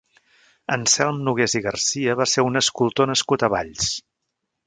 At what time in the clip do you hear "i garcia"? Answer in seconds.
1.59-2.15